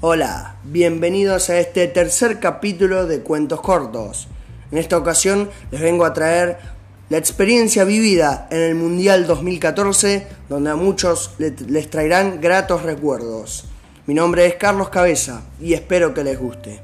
Hola, 0.00 0.54
bienvenidos 0.62 1.50
a 1.50 1.58
este 1.58 1.88
tercer 1.88 2.38
capítulo 2.38 3.08
de 3.08 3.18
Cuentos 3.18 3.60
Cortos. 3.60 4.28
En 4.70 4.78
esta 4.78 4.96
ocasión 4.96 5.50
les 5.72 5.80
vengo 5.80 6.04
a 6.04 6.12
traer 6.12 6.58
la 7.08 7.18
experiencia 7.18 7.82
vivida 7.82 8.46
en 8.52 8.60
el 8.60 8.74
Mundial 8.76 9.26
2014, 9.26 10.24
donde 10.48 10.70
a 10.70 10.76
muchos 10.76 11.32
les 11.38 11.90
traerán 11.90 12.40
gratos 12.40 12.84
recuerdos. 12.84 13.64
Mi 14.06 14.14
nombre 14.14 14.46
es 14.46 14.54
Carlos 14.54 14.88
Cabeza 14.88 15.42
y 15.60 15.72
espero 15.72 16.14
que 16.14 16.22
les 16.22 16.38
guste. 16.38 16.80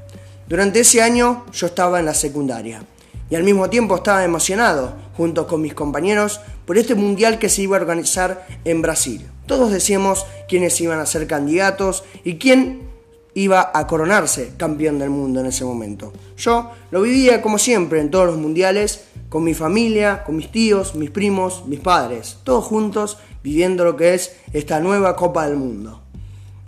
Durante 0.49 0.81
ese 0.81 1.01
año 1.01 1.45
yo 1.53 1.67
estaba 1.67 2.01
en 2.01 2.07
la 2.07 2.13
secundaria 2.13 2.83
y 3.29 3.35
al 3.35 3.43
mismo 3.43 3.69
tiempo 3.69 3.95
estaba 3.95 4.25
emocionado, 4.25 4.93
junto 5.15 5.47
con 5.47 5.61
mis 5.61 5.73
compañeros, 5.73 6.41
por 6.65 6.77
este 6.77 6.95
mundial 6.95 7.39
que 7.39 7.47
se 7.47 7.61
iba 7.61 7.77
a 7.77 7.79
organizar 7.79 8.45
en 8.65 8.81
Brasil. 8.81 9.25
Todos 9.45 9.71
decíamos 9.71 10.25
quiénes 10.49 10.81
iban 10.81 10.99
a 10.99 11.05
ser 11.05 11.27
candidatos 11.27 12.03
y 12.25 12.39
quién 12.39 12.93
iba 13.35 13.69
a 13.73 13.85
coronarse 13.85 14.53
campeón 14.57 14.97
del 14.97 15.11
mundo 15.11 15.41
en 15.41 15.45
ese 15.45 15.65
momento. 15.65 16.11
Yo 16.37 16.71
lo 16.89 17.01
vivía 17.01 17.41
como 17.41 17.59
siempre 17.59 17.99
en 17.99 18.09
todos 18.09 18.25
los 18.25 18.37
mundiales, 18.37 19.05
con 19.29 19.43
mi 19.43 19.53
familia, 19.53 20.23
con 20.23 20.37
mis 20.37 20.51
tíos, 20.51 20.95
mis 20.95 21.11
primos, 21.11 21.65
mis 21.67 21.81
padres, 21.81 22.37
todos 22.43 22.63
juntos 22.63 23.17
viviendo 23.43 23.83
lo 23.83 23.97
que 23.97 24.13
es 24.13 24.37
esta 24.53 24.79
nueva 24.79 25.15
Copa 25.15 25.45
del 25.45 25.57
Mundo. 25.57 26.01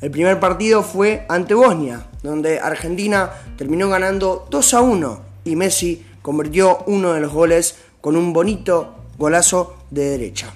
El 0.02 0.12
primer 0.12 0.40
partido 0.40 0.84
fue 0.84 1.26
ante 1.30 1.54
Bosnia, 1.54 2.06
donde 2.22 2.60
Argentina 2.60 3.32
terminó 3.58 3.90
ganando 3.90 4.46
2 4.52 4.74
a 4.74 4.82
1 4.82 5.22
y 5.46 5.56
Messi 5.56 6.06
convirtió 6.22 6.80
uno 6.86 7.14
de 7.14 7.22
los 7.22 7.32
goles 7.32 7.78
con 8.02 8.18
un 8.18 8.34
bonito 8.34 8.94
golazo 9.18 9.78
de 9.90 10.10
derecha. 10.10 10.54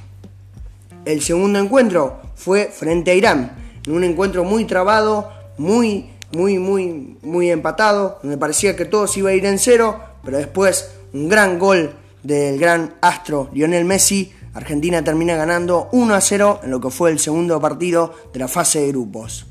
El 1.06 1.22
segundo 1.22 1.58
encuentro 1.58 2.20
fue 2.36 2.66
frente 2.68 3.12
a 3.12 3.16
Irán, 3.16 3.56
en 3.88 3.94
un 3.94 4.04
encuentro 4.04 4.44
muy 4.44 4.66
trabado, 4.66 5.32
muy, 5.58 6.10
muy, 6.32 6.58
muy, 6.60 7.18
muy 7.22 7.52
empatado, 7.52 8.20
donde 8.22 8.38
parecía 8.38 8.76
que 8.76 8.86
todo 8.86 9.08
se 9.08 9.20
iba 9.20 9.30
a 9.32 9.34
ir 9.34 9.46
en 9.46 9.60
cero, 9.60 10.00
pero 10.24 10.38
después 10.38 10.92
un 11.14 11.30
gran 11.30 11.60
gol 11.60 11.92
del 12.24 12.60
gran 12.60 12.96
astro 13.02 13.50
Lionel 13.54 13.86
Messi 13.86 14.32
Argentina 14.54 15.02
termina 15.04 15.36
ganando 15.36 15.88
1 15.94 16.14
a 16.14 16.20
0 16.20 16.60
en 16.64 16.72
lo 16.72 16.82
que 16.82 16.90
fue 16.90 17.10
el 17.12 17.20
segundo 17.20 17.60
partido 17.62 18.14
de 18.34 18.40
la 18.40 18.48
fase 18.48 18.82
de 18.82 18.90
grupos. 18.90 19.46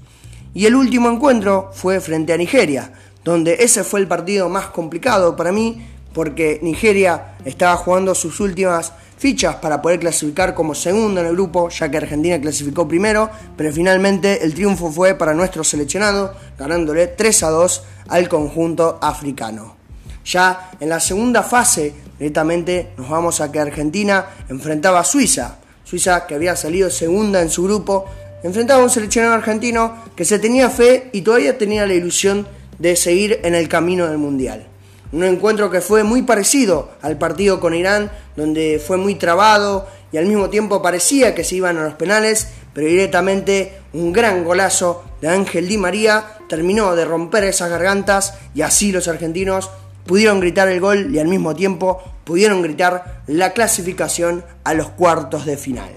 Y 0.53 0.67
el 0.67 0.75
último 0.75 1.09
encuentro 1.11 1.71
fue 1.73 2.01
frente 2.01 2.33
a 2.33 2.37
Nigeria, 2.37 2.93
donde 3.25 3.57
ese 3.61 3.83
fue 3.83 4.01
el 4.01 4.09
partido 4.09 4.49
más 4.49 4.67
complicado 4.67 5.37
para 5.37 5.53
mí, 5.53 5.87
porque 6.13 6.59
Nigeria 6.63 7.37
estaba 7.45 7.77
jugando 7.77 8.15
sus 8.15 8.41
últimas 8.41 8.93
fichas 9.21 9.57
para 9.57 9.83
poder 9.83 10.01
clasificar 10.01 10.55
como 10.55 10.75
segundo 10.75 11.21
en 11.21 11.27
el 11.27 11.35
grupo, 11.35 11.69
ya 11.69 11.91
que 11.91 11.99
Argentina 11.99 12.41
clasificó 12.41 12.89
primero, 12.89 13.29
pero 13.55 13.71
finalmente 13.71 14.43
el 14.43 14.55
triunfo 14.55 14.91
fue 14.91 15.15
para 15.15 15.35
nuestro 15.35 15.63
seleccionado, 15.63 16.35
ganándole 16.59 17.07
3 17.07 17.43
a 17.43 17.51
2 17.51 17.83
al 18.09 18.29
conjunto 18.31 18.99
africano. 19.03 19.77
Ya 20.25 20.71
en 20.81 20.89
la 20.89 21.01
segunda 21.01 21.43
fase 21.43 21.93
directamente 22.19 22.93
nos 22.97 23.11
vamos 23.11 23.43
a 23.43 23.53
que 23.53 23.61
Argentina 23.61 24.25
enfrentaba 24.49 25.01
a 25.01 25.05
Suiza. 25.05 25.59
Suiza 25.85 26.27
que 26.27 26.37
había 26.37 26.57
salido 26.57 26.89
segunda 26.89 27.43
en 27.43 27.51
su 27.51 27.65
grupo, 27.65 28.07
enfrentaba 28.43 28.81
a 28.81 28.85
un 28.85 28.91
seleccionado 28.91 29.35
argentino 29.35 29.97
que 30.17 30.25
se 30.25 30.39
tenía 30.39 30.71
fe 30.71 31.11
y 31.13 31.21
todavía 31.21 31.59
tenía 31.59 31.87
la 31.87 31.93
ilusión 31.93 32.49
de 32.79 32.97
seguir 32.97 33.41
en 33.43 33.55
el 33.55 33.69
camino 33.69 34.07
del 34.07 34.17
Mundial. 34.17 34.70
Un 35.13 35.25
encuentro 35.25 35.71
que 35.71 35.81
fue 35.81 36.05
muy 36.05 36.23
parecido 36.23 36.91
al 37.03 37.19
partido 37.19 37.59
con 37.59 37.75
Irán, 37.75 38.13
donde 38.37 38.81
fue 38.85 38.97
muy 38.97 39.17
trabado 39.17 39.89
y 40.13 40.19
al 40.19 40.27
mismo 40.27 40.51
tiempo 40.51 40.83
parecía 40.83 41.35
que 41.35 41.45
se 41.45 41.57
iban 41.57 41.79
a 41.79 41.85
los 41.85 41.95
penales, 41.95 42.49
pero 42.73 42.87
directamente 42.87 43.81
un 43.93 44.13
gran 44.13 44.45
golazo 44.45 45.05
de 45.21 45.29
Ángel 45.29 45.69
Di 45.69 45.79
María 45.79 46.39
terminó 46.49 46.95
de 46.95 47.05
romper 47.05 47.45
esas 47.45 47.71
gargantas 47.71 48.35
y 48.55 48.63
así 48.63 48.93
los 48.93 49.09
argentinos 49.09 49.71
pudieron 50.07 50.41
gritar 50.41 50.69
el 50.69 50.81
gol 50.81 51.15
y 51.15 51.19
al 51.19 51.29
mismo 51.29 51.55
tiempo 51.55 52.03
pudieron 52.25 52.63
gritar 52.63 53.23
la 53.27 53.53
clasificación 53.53 54.45
a 54.63 54.75
los 54.75 54.91
cuartos 54.91 55.45
de 55.45 55.57
final. 55.57 55.91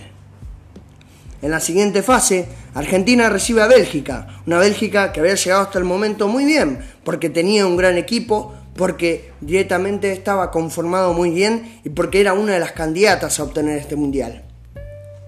En 1.44 1.52
la 1.52 1.60
siguiente 1.60 2.02
fase, 2.02 2.48
Argentina 2.74 3.30
recibe 3.30 3.62
a 3.62 3.68
Bélgica, 3.68 4.42
una 4.48 4.60
Bélgica 4.60 5.12
que 5.12 5.20
había 5.20 5.36
llegado 5.36 5.64
hasta 5.64 5.78
el 5.78 5.84
momento 5.84 6.28
muy 6.28 6.46
bien, 6.46 6.80
porque 7.04 7.30
tenía 7.30 7.68
un 7.68 7.76
gran 7.76 7.98
equipo, 7.98 8.56
porque 8.76 9.32
directamente 9.42 10.12
estaba 10.12 10.52
conformado 10.52 11.14
muy 11.14 11.30
bien 11.30 11.80
y 11.84 11.90
porque 11.90 12.22
era 12.22 12.34
una 12.34 12.54
de 12.54 12.60
las 12.60 12.72
candidatas 12.72 13.40
a 13.40 13.44
obtener 13.44 13.78
este 13.78 13.96
mundial. 13.96 14.44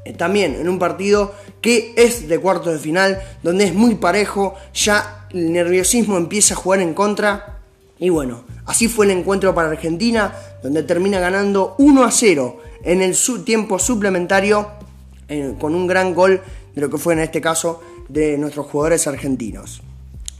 Eh, 0.03 0.13
también 0.13 0.55
en 0.55 0.69
un 0.69 0.79
partido 0.79 1.33
que 1.61 1.93
es 1.97 2.27
de 2.27 2.39
cuartos 2.39 2.73
de 2.73 2.79
final, 2.79 3.21
donde 3.43 3.65
es 3.65 3.73
muy 3.73 3.95
parejo, 3.95 4.55
ya 4.73 5.27
el 5.31 5.51
nerviosismo 5.51 6.17
empieza 6.17 6.53
a 6.53 6.57
jugar 6.57 6.79
en 6.81 6.93
contra 6.93 7.59
y 7.97 8.09
bueno, 8.09 8.43
Así 8.65 8.87
fue 8.87 9.05
el 9.05 9.11
encuentro 9.11 9.53
para 9.53 9.69
Argentina, 9.69 10.33
donde 10.63 10.83
termina 10.83 11.19
ganando 11.19 11.75
1 11.77 12.03
a 12.03 12.11
0 12.11 12.61
en 12.83 13.01
el 13.01 13.15
tiempo 13.43 13.77
suplementario 13.77 14.69
eh, 15.27 15.53
con 15.59 15.75
un 15.75 15.85
gran 15.85 16.13
gol 16.13 16.41
de 16.73 16.81
lo 16.81 16.89
que 16.89 16.97
fue 16.97 17.13
en 17.13 17.19
este 17.19 17.41
caso 17.41 17.81
de 18.09 18.37
nuestros 18.37 18.65
jugadores 18.65 19.07
argentinos. 19.07 19.81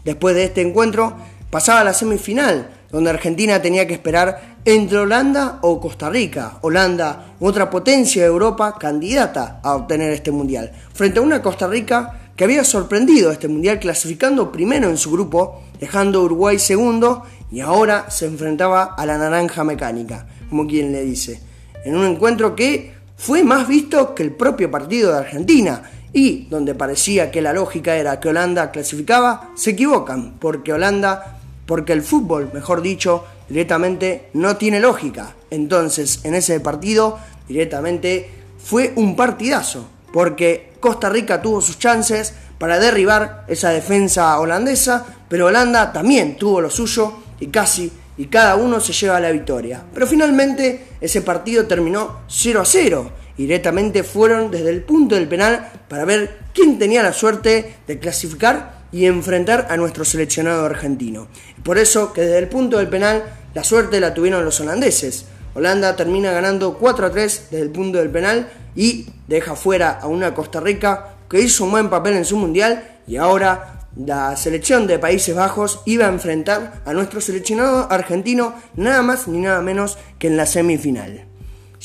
Después 0.03 0.35
de 0.35 0.45
este 0.45 0.61
encuentro 0.61 1.15
pasaba 1.51 1.81
a 1.81 1.83
la 1.83 1.93
semifinal, 1.93 2.69
donde 2.95 3.09
Argentina 3.09 3.61
tenía 3.61 3.85
que 3.85 3.93
esperar 3.93 4.55
entre 4.63 4.99
Holanda 4.99 5.59
o 5.63 5.81
Costa 5.81 6.09
Rica. 6.09 6.59
Holanda, 6.61 7.35
otra 7.41 7.69
potencia 7.69 8.21
de 8.21 8.29
Europa 8.29 8.77
candidata 8.79 9.59
a 9.61 9.75
obtener 9.75 10.13
este 10.13 10.31
mundial, 10.31 10.71
frente 10.93 11.19
a 11.19 11.21
una 11.21 11.41
Costa 11.41 11.67
Rica 11.67 12.29
que 12.37 12.45
había 12.45 12.63
sorprendido 12.63 13.33
este 13.33 13.49
mundial 13.49 13.79
clasificando 13.79 14.49
primero 14.49 14.89
en 14.89 14.95
su 14.95 15.11
grupo, 15.11 15.61
dejando 15.77 16.23
Uruguay 16.23 16.57
segundo 16.57 17.23
y 17.51 17.59
ahora 17.59 18.09
se 18.09 18.27
enfrentaba 18.27 18.95
a 18.97 19.05
la 19.05 19.17
naranja 19.17 19.65
mecánica, 19.65 20.25
como 20.49 20.65
quien 20.65 20.93
le 20.93 21.03
dice, 21.03 21.41
en 21.83 21.97
un 21.97 22.05
encuentro 22.05 22.55
que 22.55 22.93
fue 23.17 23.43
más 23.43 23.67
visto 23.67 24.15
que 24.15 24.23
el 24.23 24.31
propio 24.31 24.71
partido 24.71 25.11
de 25.11 25.17
Argentina 25.17 25.81
y 26.13 26.45
donde 26.45 26.75
parecía 26.75 27.29
que 27.29 27.41
la 27.41 27.51
lógica 27.51 27.97
era 27.97 28.21
que 28.21 28.29
Holanda 28.29 28.71
clasificaba, 28.71 29.49
se 29.53 29.71
equivocan, 29.71 30.35
porque 30.39 30.71
Holanda, 30.71 31.34
porque 31.65 31.93
el 31.93 32.01
fútbol, 32.01 32.49
mejor 32.53 32.81
dicho, 32.81 33.25
directamente 33.49 34.29
no 34.33 34.57
tiene 34.57 34.79
lógica. 34.79 35.35
Entonces, 35.49 36.21
en 36.23 36.35
ese 36.35 36.59
partido, 36.59 37.19
directamente 37.47 38.29
fue 38.57 38.93
un 38.95 39.15
partidazo, 39.15 39.87
porque 40.11 40.73
Costa 40.79 41.09
Rica 41.09 41.41
tuvo 41.41 41.61
sus 41.61 41.79
chances 41.79 42.33
para 42.57 42.79
derribar 42.79 43.45
esa 43.47 43.69
defensa 43.69 44.39
holandesa, 44.39 45.05
pero 45.27 45.47
Holanda 45.47 45.91
también 45.91 46.37
tuvo 46.37 46.61
lo 46.61 46.69
suyo 46.69 47.13
y 47.39 47.47
casi 47.47 47.91
y 48.17 48.27
cada 48.27 48.55
uno 48.55 48.79
se 48.79 48.93
lleva 48.93 49.19
la 49.19 49.31
victoria. 49.31 49.83
Pero 49.93 50.07
finalmente 50.07 50.87
ese 51.01 51.21
partido 51.21 51.65
terminó 51.65 52.21
0 52.27 52.61
a 52.61 52.65
0 52.65 53.11
y 53.37 53.43
directamente 53.43 54.03
fueron 54.03 54.49
desde 54.49 54.69
el 54.69 54.83
punto 54.83 55.15
del 55.15 55.27
penal 55.27 55.69
para 55.89 56.05
ver 56.05 56.39
quién 56.53 56.79
tenía 56.79 57.03
la 57.03 57.13
suerte 57.13 57.75
de 57.85 57.99
clasificar 57.99 58.84
y 58.95 59.07
enfrentar 59.07 59.67
a 59.69 59.75
nuestro 59.75 60.05
seleccionado 60.05 60.63
argentino. 60.63 61.27
Por 61.63 61.77
eso 61.77 62.13
que 62.13 62.21
desde 62.21 62.39
el 62.39 62.47
punto 62.47 62.77
del 62.77 62.87
penal 62.87 63.25
la 63.53 63.65
suerte 63.65 63.99
la 63.99 64.13
tuvieron 64.13 64.45
los 64.45 64.61
holandeses. 64.61 65.25
Holanda 65.53 65.97
termina 65.97 66.31
ganando 66.31 66.77
4 66.77 67.07
a 67.07 67.11
3 67.11 67.47
desde 67.51 67.61
el 67.61 67.71
punto 67.71 67.97
del 67.97 68.09
penal 68.09 68.47
y 68.73 69.05
deja 69.27 69.57
fuera 69.57 69.99
a 69.99 70.07
una 70.07 70.33
Costa 70.33 70.61
Rica 70.61 71.17
que 71.29 71.41
hizo 71.41 71.65
un 71.65 71.71
buen 71.71 71.89
papel 71.89 72.13
en 72.13 72.23
su 72.23 72.37
mundial 72.37 72.99
y 73.05 73.17
ahora 73.17 73.81
la 73.97 74.37
selección 74.37 74.87
de 74.87 74.97
Países 74.97 75.35
Bajos 75.35 75.81
iba 75.83 76.05
a 76.05 76.09
enfrentar 76.09 76.81
a 76.85 76.93
nuestro 76.93 77.19
seleccionado 77.19 77.91
argentino 77.91 78.55
nada 78.77 79.01
más 79.01 79.27
ni 79.27 79.39
nada 79.39 79.61
menos 79.61 79.97
que 80.19 80.27
en 80.27 80.37
la 80.37 80.45
semifinal. 80.45 81.25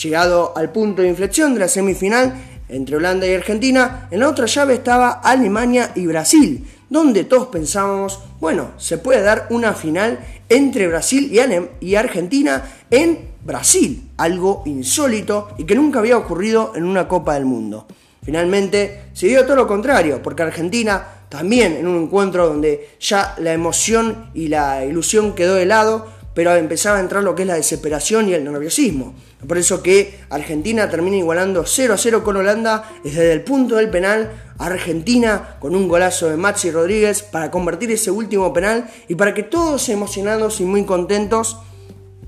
Llegado 0.01 0.57
al 0.57 0.71
punto 0.71 1.03
de 1.03 1.09
inflexión 1.09 1.55
de 1.55 1.61
la 1.61 1.69
semifinal 1.69 2.35
entre 2.73 2.97
Holanda 2.97 3.27
y 3.27 3.35
Argentina, 3.35 4.09
en 4.11 4.21
la 4.21 4.29
otra 4.29 4.47
llave 4.47 4.75
estaba 4.75 5.21
Alemania 5.23 5.93
y 5.95 6.07
Brasil, 6.07 6.67
donde 6.89 7.25
todos 7.25 7.49
pensábamos, 7.49 8.21
bueno, 8.41 8.73
se 8.77 8.99
puede 8.99 9.23
dar 9.23 9.47
una 9.51 9.75
final 9.75 10.19
entre 10.49 10.89
Brasil 10.89 11.31
y, 11.33 11.87
y 11.87 11.95
Argentina 11.95 12.63
en 12.91 13.31
Brasil, 13.45 14.11
algo 14.17 14.63
insólito 14.67 15.51
y 15.59 15.65
que 15.65 15.75
nunca 15.75 16.01
había 16.01 16.19
ocurrido 16.19 16.73
en 16.75 16.85
una 16.85 17.09
Copa 17.09 17.35
del 17.35 17.45
Mundo. 17.45 17.87
Finalmente 18.23 19.05
se 19.13 19.29
dio 19.29 19.45
todo 19.45 19.57
lo 19.57 19.67
contrario, 19.67 20.21
porque 20.23 20.43
Argentina 20.43 21.05
también 21.29 21.77
en 21.77 21.87
un 21.87 22.03
encuentro 22.03 22.49
donde 22.49 22.91
ya 23.01 23.35
la 23.39 23.53
emoción 23.53 24.31
y 24.35 24.49
la 24.49 24.85
ilusión 24.85 25.35
quedó 25.35 25.55
de 25.55 25.65
lado, 25.65 26.07
pero 26.35 26.55
empezaba 26.55 26.99
a 26.99 27.01
entrar 27.01 27.23
lo 27.23 27.35
que 27.35 27.43
es 27.43 27.49
la 27.49 27.55
desesperación 27.55 28.29
y 28.29 28.35
el 28.35 28.45
nerviosismo. 28.45 29.15
Por 29.47 29.59
eso 29.59 29.83
que 29.83 30.21
Argentina 30.31 30.89
termina 30.89 31.17
igualando 31.17 31.65
0 31.67 31.95
a 31.95 31.99
0 31.99 32.23
con 32.23 32.37
Holanda 32.37 32.91
desde 33.03 33.33
el 33.33 33.43
punto 33.43 33.77
del 33.77 33.91
penal. 33.91 34.31
Argentina 34.59 35.57
con 35.59 35.75
un 35.75 35.89
golazo 35.89 36.29
de 36.29 36.37
Maxi 36.37 36.71
Rodríguez 36.71 37.23
para 37.23 37.51
convertir 37.51 37.91
ese 37.91 38.11
último 38.11 38.53
penal 38.53 38.91
y 39.09 39.15
para 39.15 39.33
que 39.33 39.43
todos 39.43 39.89
emocionados 39.89 40.61
y 40.61 40.65
muy 40.65 40.85
contentos 40.85 41.59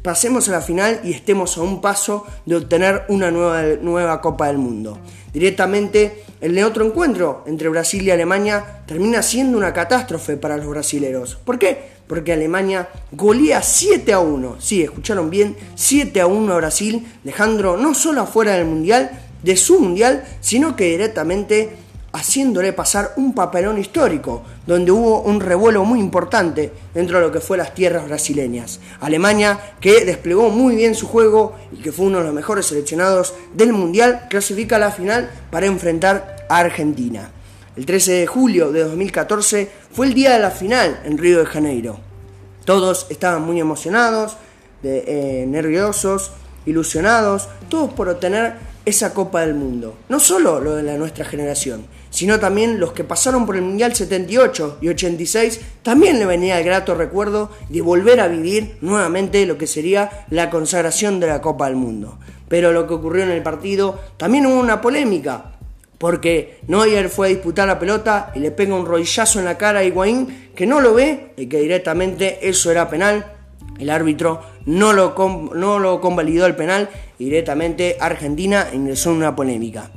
pasemos 0.03 0.49
a 0.49 0.53
la 0.53 0.61
final 0.61 1.01
y 1.05 1.13
estemos 1.13 1.57
a 1.57 1.63
un 1.63 1.81
paso 1.81 2.27
de 2.45 2.57
obtener 2.57 3.05
una 3.09 3.31
nueva, 3.31 3.63
nueva 3.81 4.21
Copa 4.21 4.49
del 4.49 4.59
Mundo. 4.59 4.99
Directamente 5.33 6.25
el 6.41 6.63
otro 6.63 6.85
encuentro 6.85 7.45
entre 7.47 7.69
Brasil 7.69 8.03
y 8.03 8.11
Alemania 8.11 8.83
termina 8.87 9.23
siendo 9.23 9.57
una 9.57 9.73
catástrofe 9.73 10.37
para 10.37 10.57
los 10.57 10.67
brasileros. 10.67 11.37
¿Por 11.37 11.59
qué? 11.59 11.93
Porque 12.07 12.33
Alemania 12.33 12.89
golea 13.13 13.63
7 13.63 14.13
a 14.13 14.19
1. 14.19 14.57
Sí, 14.61 14.83
escucharon 14.83 15.31
bien, 15.31 15.57
7 15.77 16.21
a 16.21 16.27
1 16.27 16.53
a 16.53 16.57
Brasil, 16.57 17.07
dejando 17.23 17.77
no 17.77 17.95
solo 17.95 18.23
afuera 18.23 18.55
del 18.55 18.67
Mundial, 18.67 19.13
de 19.43 19.57
su 19.57 19.81
Mundial, 19.81 20.25
sino 20.41 20.77
que 20.77 20.91
directamente 20.91 21.77
haciéndole 22.13 22.73
pasar 22.73 23.13
un 23.17 23.35
papelón 23.35 23.79
histórico, 23.79 24.43
donde 24.67 24.93
hubo 24.93 25.23
un 25.23 25.41
revuelo 25.41 25.85
muy 25.85 25.99
importante 25.99 26.73
dentro 26.95 27.19
de 27.19 27.27
lo 27.27 27.33
que 27.33 27.41
fue 27.41 27.57
las 27.57 27.75
tierras 27.75 28.07
brasileñas. 28.07 28.81
Alemania, 29.01 29.59
que 29.81 30.05
desplegó 30.05 30.51
muy 30.51 30.77
bien 30.77 30.95
su 30.95 31.09
juego 31.09 31.55
y 31.73 31.83
que 31.83 31.93
fue 31.93 32.07
uno 32.07 32.19
de 32.19 32.25
los 32.25 32.35
mejores 32.35 32.67
seleccionados 32.67 33.35
del 33.55 33.73
Mundial, 33.73 34.27
clasifica 34.29 34.77
a 34.77 34.81
la 34.81 34.91
final 34.91 35.31
para 35.51 35.67
enfrentar 35.67 36.47
a 36.49 36.59
Argentina. 36.59 37.31
El 37.75 37.87
13 37.87 38.13
de 38.13 38.27
julio 38.27 38.71
de 38.71 38.85
2014 38.85 39.71
fue 39.93 40.07
el 40.07 40.15
día 40.15 40.33
de 40.33 40.39
la 40.39 40.51
final 40.51 41.01
en 41.05 41.17
Río 41.17 41.39
de 41.39 41.47
Janeiro. 41.47 41.99
Todos 42.67 43.07
estaban 43.09 43.43
muy 43.43 43.59
emocionados, 43.59 44.37
eh, 44.83 45.47
nerviosos, 45.49 46.33
ilusionados, 46.67 47.49
todos 47.69 47.93
por 47.93 48.09
obtener 48.09 48.55
esa 48.85 49.15
Copa 49.15 49.41
del 49.41 49.55
Mundo. 49.55 49.97
No 50.09 50.21
solo 50.21 50.61
lo 50.61 50.77
de 50.77 50.83
la 50.83 50.97
nuestra 50.97 51.25
generación, 51.25 51.87
sino 52.11 52.39
también 52.39 52.79
los 52.79 52.93
que 52.93 53.05
pasaron 53.05 53.47
por 53.47 53.57
el 53.57 53.63
Mundial 53.63 53.95
78 53.95 54.79
y 54.81 54.89
86, 54.89 55.61
también 55.83 56.19
le 56.19 56.27
venía 56.27 56.59
el 56.59 56.65
grato 56.65 56.95
recuerdo 56.95 57.51
de 57.69 57.81
volver 57.81 58.21
a 58.21 58.29
vivir 58.29 58.77
nuevamente 58.81 59.47
lo 59.47 59.57
que 59.57 59.67
sería 59.67 60.27
la 60.31 60.51
consagración 60.51 61.21
de 61.21 61.29
la 61.29 61.41
Copa 61.41 61.67
del 61.67 61.77
Mundo. 61.77 62.19
Pero 62.49 62.73
lo 62.73 62.87
que 62.87 62.95
ocurrió 62.95 63.25
en 63.25 63.31
el 63.31 63.43
partido, 63.43 63.99
también 64.19 64.47
hubo 64.47 64.61
una 64.61 64.81
polémica, 64.81 65.53
porque 65.97 66.59
Neuer 66.67 67.09
fue 67.09 67.29
a 67.29 67.31
disputar 67.31 67.69
la 67.69 67.79
pelota 67.79 68.33
y 68.35 68.41
le 68.41 68.51
pega 68.51 68.75
un 68.75 68.85
rodillazo 68.85 69.39
en 69.39 69.45
la 69.45 69.57
cara 69.57 69.79
a 69.79 69.85
Higuaín, 69.85 70.51
que 70.55 70.67
no 70.67 70.81
lo 70.81 70.95
ve 70.95 71.33
y 71.37 71.47
que 71.47 71.61
directamente 71.61 72.47
eso 72.49 72.71
era 72.71 72.91
penal. 72.91 73.25
El 73.79 73.89
árbitro 73.89 74.43
no 74.67 74.93
lo, 74.93 75.15
no 75.55 75.79
lo 75.79 76.01
convalidó 76.01 76.47
el 76.47 76.57
penal 76.57 76.89
y 77.19 77.27
directamente 77.27 77.97
Argentina 78.01 78.69
ingresó 78.73 79.11
en 79.11 79.17
una 79.17 79.37
polémica. 79.37 79.91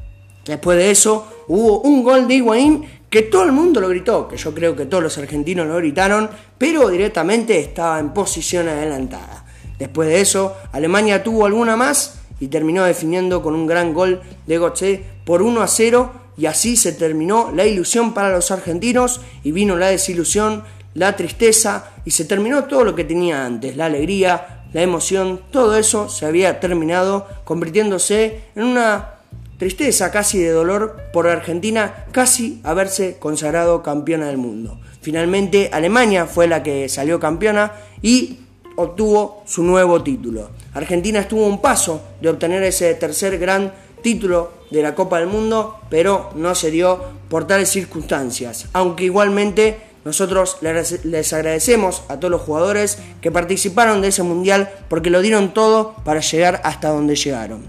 Después 0.46 0.78
de 0.78 0.92
eso 0.92 1.28
hubo 1.48 1.82
un 1.82 2.04
gol 2.04 2.28
de 2.28 2.36
Higuaín 2.36 2.86
que 3.10 3.24
todo 3.24 3.44
el 3.44 3.52
mundo 3.52 3.80
lo 3.80 3.90
gritó, 3.90 4.28
que 4.28 4.38
yo 4.38 4.54
creo 4.54 4.76
que 4.76 4.86
todos 4.86 5.02
los 5.02 5.18
argentinos 5.18 5.68
lo 5.68 5.78
gritaron, 5.78 6.30
pero 6.58 6.90
directamente 6.90 7.60
estaba 7.60 8.00
en 8.00 8.10
posición 8.10 8.68
adelantada. 8.68 9.46
Después 9.80 10.10
de 10.10 10.22
eso, 10.22 10.56
Alemania 10.72 11.24
tuvo 11.24 11.46
alguna 11.46 11.76
más 11.76 12.20
y 12.40 12.48
terminó 12.48 12.84
definiendo 12.84 13.42
con 13.42 13.56
un 13.56 13.68
gran 13.68 13.94
gol 13.94 14.22
de 14.46 14.58
Götze 14.58 15.04
por 15.26 15.42
1 15.42 15.62
a 15.62 15.68
0 15.68 16.12
y 16.38 16.46
así 16.46 16.76
se 16.76 16.92
terminó 16.92 17.52
la 17.54 17.66
ilusión 17.66 18.14
para 18.14 18.30
los 18.30 18.52
argentinos 18.52 19.22
y 19.44 19.52
vino 19.52 19.78
la 19.78 19.88
desilusión, 19.88 20.64
la 20.94 21.16
tristeza 21.16 21.92
y 22.04 22.12
se 22.12 22.26
terminó 22.26 22.66
todo 22.66 22.84
lo 22.84 22.96
que 22.96 23.04
tenía 23.04 23.46
antes, 23.46 23.76
la 23.78 23.86
alegría, 23.86 24.55
la 24.76 24.82
emoción, 24.82 25.40
todo 25.52 25.78
eso 25.78 26.10
se 26.10 26.26
había 26.26 26.60
terminado 26.60 27.26
convirtiéndose 27.46 28.42
en 28.58 28.64
una 28.64 29.12
tristeza, 29.58 30.12
casi 30.12 30.40
de 30.40 30.50
dolor 30.50 30.98
por 31.14 31.30
Argentina 31.30 32.08
casi 32.12 32.60
haberse 32.62 33.16
consagrado 33.18 33.82
campeona 33.82 34.28
del 34.28 34.36
mundo. 34.36 34.78
Finalmente 35.00 35.70
Alemania 35.72 36.26
fue 36.26 36.48
la 36.48 36.62
que 36.62 36.90
salió 36.90 37.22
campeona 37.22 37.72
y 38.02 38.40
obtuvo 38.76 39.44
su 39.46 39.64
nuevo 39.64 40.04
título. 40.04 40.50
Argentina 40.74 41.22
estuvo 41.22 41.48
un 41.48 41.62
paso 41.62 42.02
de 42.20 42.28
obtener 42.28 42.62
ese 42.64 42.96
tercer 42.96 43.38
gran 43.38 43.72
título 44.02 44.52
de 44.72 44.82
la 44.82 44.94
Copa 44.94 45.20
del 45.20 45.28
Mundo, 45.28 45.80
pero 45.90 46.32
no 46.36 46.54
se 46.54 46.70
dio 46.70 47.00
por 47.30 47.48
tales 47.48 47.70
circunstancias, 47.70 48.68
aunque 48.74 49.06
igualmente 49.06 49.78
nosotros 50.06 50.58
les 50.62 51.34
agradecemos 51.34 52.04
a 52.08 52.20
todos 52.20 52.30
los 52.32 52.42
jugadores 52.42 53.00
que 53.22 53.32
participaron 53.32 54.02
de 54.02 54.10
ese 54.10 54.22
mundial 54.22 54.72
porque 54.88 55.10
lo 55.10 55.22
dieron 55.22 55.54
todo 55.54 55.96
para 56.06 56.20
llegar 56.20 56.62
hasta 56.64 56.90
donde 56.90 57.16
llegaron. 57.16 57.64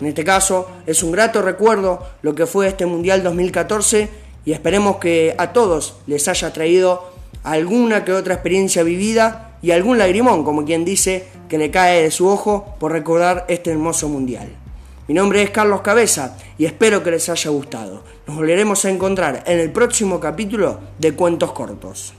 En 0.00 0.06
este 0.06 0.24
caso 0.24 0.68
es 0.86 1.02
un 1.02 1.10
grato 1.10 1.42
recuerdo 1.42 2.06
lo 2.22 2.34
que 2.34 2.46
fue 2.46 2.68
este 2.68 2.86
Mundial 2.86 3.24
2014 3.24 4.08
y 4.44 4.52
esperemos 4.52 4.98
que 4.98 5.34
a 5.36 5.52
todos 5.52 5.96
les 6.06 6.28
haya 6.28 6.52
traído 6.52 7.12
alguna 7.42 8.04
que 8.04 8.12
otra 8.12 8.34
experiencia 8.34 8.84
vivida 8.84 9.58
y 9.60 9.72
algún 9.72 9.98
lagrimón, 9.98 10.44
como 10.44 10.64
quien 10.64 10.84
dice, 10.84 11.26
que 11.48 11.58
le 11.58 11.70
cae 11.70 12.02
de 12.02 12.10
su 12.10 12.28
ojo 12.28 12.76
por 12.78 12.92
recordar 12.92 13.46
este 13.48 13.70
hermoso 13.70 14.08
Mundial. 14.08 14.63
Mi 15.06 15.12
nombre 15.12 15.42
es 15.42 15.50
Carlos 15.50 15.82
Cabeza 15.82 16.38
y 16.56 16.64
espero 16.64 17.02
que 17.02 17.10
les 17.10 17.28
haya 17.28 17.50
gustado. 17.50 18.02
Nos 18.26 18.36
volveremos 18.36 18.86
a 18.86 18.90
encontrar 18.90 19.44
en 19.46 19.60
el 19.60 19.70
próximo 19.70 20.18
capítulo 20.18 20.80
de 20.98 21.12
Cuentos 21.12 21.52
Cortos. 21.52 22.14